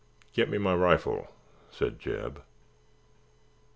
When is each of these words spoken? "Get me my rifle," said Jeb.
"Get 0.33 0.49
me 0.49 0.57
my 0.57 0.73
rifle," 0.73 1.27
said 1.69 1.99
Jeb. 1.99 2.41